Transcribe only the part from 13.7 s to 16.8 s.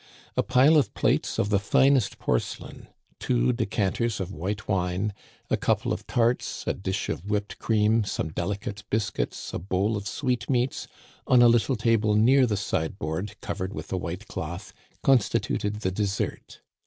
with a white cloth, constituted the dessert.